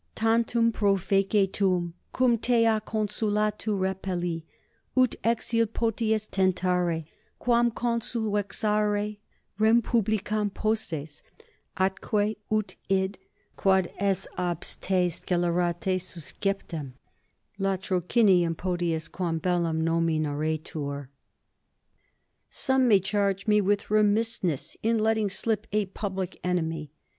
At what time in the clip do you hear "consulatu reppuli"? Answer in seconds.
2.83-4.41